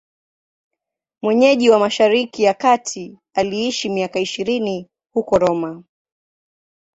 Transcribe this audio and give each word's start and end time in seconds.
Mwenyeji 1.21 1.69
wa 1.69 1.79
Mashariki 1.79 2.43
ya 2.43 2.53
Kati, 2.53 3.17
aliishi 3.33 3.89
miaka 3.89 4.19
ishirini 4.19 4.89
huko 5.13 5.37
Roma. 5.39 5.83